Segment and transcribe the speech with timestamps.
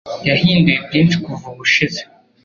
[0.29, 2.01] Yahinduye byinshi kuva ubushize.